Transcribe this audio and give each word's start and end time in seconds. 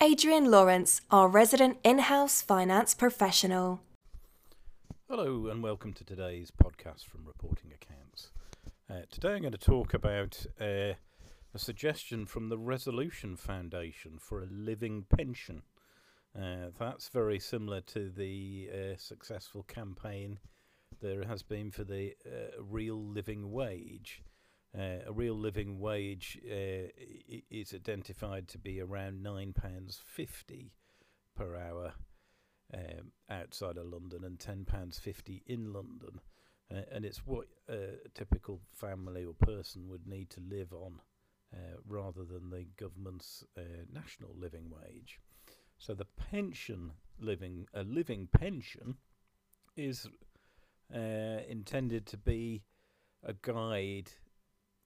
Adrian 0.00 0.50
Lawrence, 0.50 1.00
our 1.10 1.28
resident 1.28 1.78
in 1.84 1.98
house 2.00 2.42
finance 2.42 2.94
professional. 2.94 3.80
Hello, 5.08 5.46
and 5.46 5.62
welcome 5.62 5.92
to 5.92 6.04
today's 6.04 6.50
podcast 6.50 7.04
from 7.04 7.24
Reporting 7.26 7.72
Accounts. 7.72 8.30
Uh, 8.90 9.02
today 9.10 9.34
I'm 9.34 9.42
going 9.42 9.52
to 9.52 9.58
talk 9.58 9.94
about 9.94 10.44
uh, 10.60 10.94
a 11.54 11.58
suggestion 11.58 12.26
from 12.26 12.48
the 12.48 12.58
Resolution 12.58 13.36
Foundation 13.36 14.18
for 14.18 14.42
a 14.42 14.46
living 14.46 15.04
pension. 15.14 15.62
Uh, 16.36 16.70
that's 16.78 17.08
very 17.08 17.38
similar 17.38 17.80
to 17.82 18.10
the 18.10 18.70
uh, 18.72 18.96
successful 18.96 19.62
campaign 19.62 20.38
there 21.00 21.24
has 21.24 21.42
been 21.42 21.70
for 21.70 21.84
the 21.84 22.14
uh, 22.26 22.62
real 22.62 23.00
living 23.00 23.52
wage. 23.52 24.22
Uh, 24.76 25.04
a 25.06 25.12
real 25.12 25.34
living 25.34 25.78
wage 25.78 26.38
uh, 26.50 26.88
is 27.50 27.74
identified 27.74 28.48
to 28.48 28.58
be 28.58 28.80
around 28.80 29.22
£9.50 29.22 30.70
per 31.36 31.56
hour 31.56 31.92
um, 32.72 33.12
outside 33.28 33.76
of 33.76 33.86
London 33.86 34.24
and 34.24 34.38
£10.50 34.38 35.42
in 35.46 35.72
London. 35.72 36.20
Uh, 36.74 36.82
and 36.90 37.04
it's 37.04 37.26
what 37.26 37.48
a 37.68 38.08
typical 38.14 38.60
family 38.74 39.26
or 39.26 39.34
person 39.34 39.88
would 39.88 40.06
need 40.06 40.30
to 40.30 40.40
live 40.40 40.72
on 40.72 41.00
uh, 41.52 41.76
rather 41.86 42.24
than 42.24 42.48
the 42.48 42.66
government's 42.78 43.44
uh, 43.58 43.84
national 43.92 44.34
living 44.38 44.70
wage. 44.70 45.18
So 45.76 45.92
the 45.92 46.06
pension 46.30 46.92
living, 47.20 47.66
a 47.74 47.82
living 47.82 48.28
pension, 48.32 48.96
is 49.76 50.06
uh, 50.94 51.42
intended 51.48 52.06
to 52.06 52.16
be 52.16 52.62
a 53.22 53.34
guide 53.34 54.10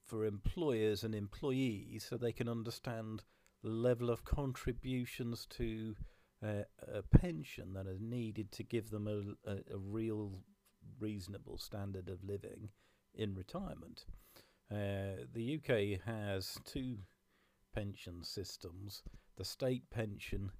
for 0.06 0.24
employers 0.24 1.02
and 1.02 1.14
employees 1.14 2.06
so 2.08 2.16
they 2.16 2.32
can 2.32 2.48
understand 2.48 3.24
the 3.62 3.70
level 3.70 4.10
of 4.10 4.24
contributions 4.24 5.46
to 5.46 5.94
uh, 6.44 6.62
a 6.92 7.02
pension 7.02 7.72
that 7.72 7.86
are 7.86 7.98
needed 7.98 8.52
to 8.52 8.62
give 8.62 8.90
them 8.90 9.08
a, 9.08 9.50
a, 9.50 9.54
a, 9.74 9.78
real 9.78 10.32
reasonable 11.00 11.56
standard 11.58 12.08
of 12.08 12.22
living 12.22 12.68
in 13.14 13.34
retirement. 13.34 14.04
Uh, 14.70 15.24
the 15.32 15.56
UK 15.56 16.00
has 16.04 16.58
two 16.64 16.98
pension 17.74 18.22
systems 18.22 19.02
the 19.36 19.44
state 19.44 19.88
pension, 19.90 20.50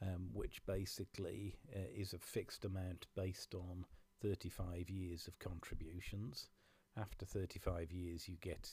um, 0.00 0.28
which 0.32 0.64
basically 0.66 1.54
uh, 1.74 1.80
is 1.94 2.12
a 2.12 2.18
fixed 2.18 2.64
amount 2.64 3.06
based 3.14 3.54
on 3.54 3.84
35 4.22 4.88
years 4.88 5.26
of 5.26 5.38
contributions. 5.38 6.48
After 6.96 7.24
35 7.24 7.92
years, 7.92 8.28
you 8.28 8.36
get 8.40 8.70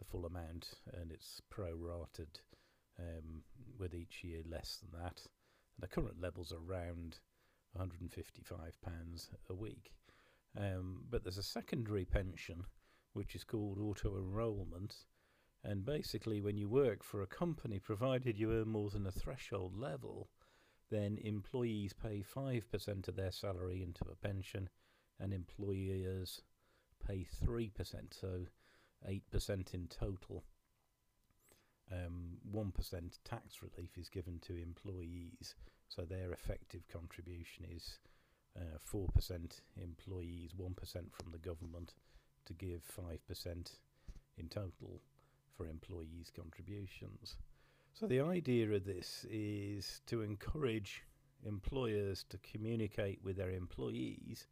the 0.00 0.04
full 0.06 0.26
amount, 0.26 0.70
and 1.00 1.12
it's 1.12 1.40
prorated 1.54 2.40
um, 2.98 3.42
with 3.78 3.94
each 3.94 4.24
year 4.24 4.42
less 4.50 4.78
than 4.80 5.00
that. 5.00 5.20
And 5.76 5.82
the 5.82 5.88
current 5.88 6.20
level's 6.20 6.52
are 6.52 6.56
around 6.56 7.20
155 7.72 8.80
pounds 8.82 9.30
a 9.48 9.54
week. 9.54 9.92
Um, 10.58 11.04
but 11.08 11.22
there's 11.22 11.38
a 11.38 11.42
secondary 11.42 12.04
pension, 12.04 12.64
which 13.12 13.34
is 13.34 13.44
called 13.44 13.78
auto 13.78 14.16
enrolment. 14.16 14.96
And 15.62 15.84
basically, 15.84 16.40
when 16.40 16.56
you 16.56 16.68
work 16.68 17.04
for 17.04 17.22
a 17.22 17.26
company, 17.26 17.78
provided 17.78 18.38
you 18.38 18.52
earn 18.52 18.68
more 18.68 18.90
than 18.90 19.06
a 19.06 19.12
threshold 19.12 19.76
level, 19.76 20.30
then 20.90 21.18
employees 21.22 21.92
pay 21.92 22.24
5% 22.24 23.08
of 23.08 23.16
their 23.16 23.30
salary 23.30 23.82
into 23.82 24.04
a 24.10 24.16
pension 24.16 24.68
and 25.20 25.32
employers 25.32 26.40
pay 27.06 27.26
3%. 27.44 27.70
So 28.10 28.46
8% 29.08 29.74
in 29.74 29.88
total. 29.88 30.44
Um, 31.92 32.36
1% 32.54 33.18
tax 33.24 33.62
relief 33.62 33.98
is 33.98 34.08
given 34.08 34.38
to 34.40 34.56
employees, 34.56 35.56
so 35.88 36.02
their 36.02 36.32
effective 36.32 36.82
contribution 36.88 37.66
is 37.68 37.98
uh, 38.56 38.78
4% 38.92 39.60
employees, 39.76 40.52
1% 40.52 40.74
from 41.12 41.32
the 41.32 41.38
government 41.38 41.94
to 42.46 42.52
give 42.52 42.82
5% 42.96 43.76
in 44.38 44.48
total 44.48 45.00
for 45.56 45.66
employees' 45.66 46.30
contributions. 46.34 47.36
So 47.92 48.06
the 48.06 48.20
idea 48.20 48.70
of 48.70 48.84
this 48.84 49.26
is 49.28 50.00
to 50.06 50.22
encourage 50.22 51.02
employers 51.44 52.24
to 52.30 52.38
communicate 52.38 53.18
with 53.22 53.36
their 53.36 53.50
employees 53.50 54.46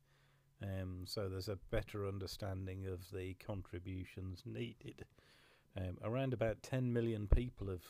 um, 0.63 1.05
so 1.07 1.29
there's 1.29 1.49
a 1.49 1.59
better 1.71 2.07
understanding 2.07 2.87
of 2.87 3.11
the 3.13 3.35
contributions 3.35 4.43
needed. 4.45 5.05
Um, 5.77 5.99
around 6.03 6.33
about 6.33 6.63
10 6.63 6.93
million 6.93 7.29
people 7.29 7.69
have 7.69 7.85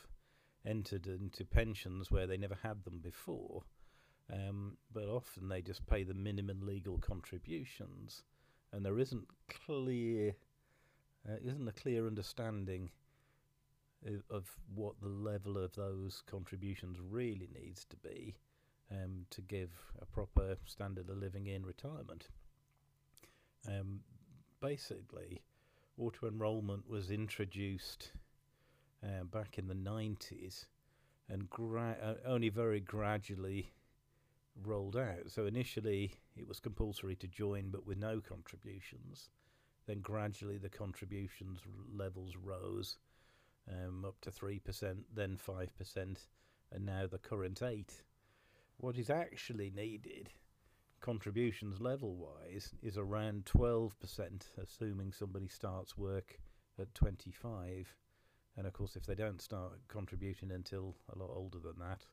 entered 0.67 1.07
into 1.07 1.45
pensions 1.45 2.11
where 2.11 2.27
they 2.27 2.37
never 2.37 2.59
had 2.63 2.85
them 2.85 2.99
before, 3.03 3.63
um, 4.33 4.77
but 4.93 5.09
often 5.09 5.49
they 5.49 5.63
just 5.63 5.87
pay 5.87 6.03
the 6.03 6.15
minimum 6.15 6.61
legal 6.67 6.99
contributions, 6.99 8.23
and 8.73 8.85
there 8.85 8.99
isn't 8.99 9.27
clear, 9.49 10.35
uh, 11.27 11.37
isn't 11.43 11.69
a 11.69 11.73
clear 11.73 12.07
understanding 12.07 12.91
of, 14.31 14.49
what 14.75 15.01
the 15.01 15.09
level 15.09 15.57
of 15.57 15.75
those 15.75 16.23
contributions 16.31 16.99
really 17.01 17.49
needs 17.53 17.85
to 17.87 17.97
be 17.97 18.37
um, 18.91 19.27
to 19.31 19.41
give 19.41 19.71
a 20.01 20.07
proper 20.07 20.57
standard 20.67 21.09
of 21.11 21.17
living 21.17 21.47
in 21.47 21.65
retirement. 21.65 22.29
Um, 23.67 24.01
basically, 24.61 25.43
auto 25.99 26.29
enrolment 26.29 26.89
was 26.89 27.11
introduced 27.11 28.13
uh, 29.03 29.25
back 29.25 29.59
in 29.59 29.69
the 29.69 29.75
90s 29.75 30.67
and 31.29 31.49
gra- 31.51 31.97
uh, 32.03 32.15
only 32.27 32.49
very 32.49 32.81
gradually 32.81 33.73
rolled 34.65 34.97
out. 34.97 35.29
So 35.29 35.47
initially 35.47 36.13
it 36.37 36.47
was 36.47 36.61
compulsory 36.61 37.17
to 37.17 37.27
join 37.29 37.71
but 37.71 37.87
with 37.87 37.99
no 37.99 38.21
contributions. 38.21 39.31
Then 39.87 40.01
gradually 40.01 40.59
the 40.59 40.69
contributions 40.69 41.61
levels 41.95 42.37
rose 42.37 42.99
um, 43.71 44.05
up 44.05 44.21
to 44.23 44.31
3%, 44.31 44.97
then 45.15 45.37
5%, 45.37 46.17
and 46.73 46.87
now 46.87 47.07
the 47.07 47.19
current 47.19 47.63
8 47.63 47.93
What 48.79 48.97
is 48.97 49.11
actually 49.11 49.71
needed 49.75 50.31
contributions 51.01 51.81
level 51.81 52.15
wise 52.15 52.73
is 52.83 52.97
around 52.97 53.45
12%, 53.45 53.93
assuming 54.63 55.13
somebody 55.13 55.49
starts 55.49 55.97
work 55.97 56.39
at 56.79 56.95
25. 56.95 57.95
And 58.57 58.67
of 58.67 58.73
course, 58.73 58.97
if 58.97 59.07
they 59.07 59.15
don't 59.15 59.41
start 59.41 59.73
contributing 59.89 60.51
until 60.51 60.97
a 61.15 61.19
lot 61.19 61.31
older 61.35 61.59
than 61.59 61.79
that, 61.79 62.05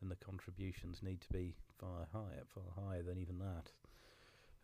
then 0.00 0.08
the 0.08 0.16
contributions 0.16 1.02
need 1.02 1.20
to 1.22 1.28
be 1.32 1.54
far 1.78 2.06
higher, 2.12 2.44
far 2.54 2.84
higher 2.84 3.02
than 3.02 3.18
even 3.18 3.38
that. 3.38 3.72